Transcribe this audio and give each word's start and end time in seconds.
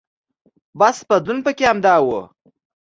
بس 0.79 0.97
بدلون 1.09 1.39
پکې 1.45 1.63
همدا 1.71 1.95
و. 2.05 2.07